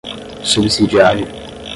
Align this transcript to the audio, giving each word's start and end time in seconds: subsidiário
subsidiário 0.51 1.27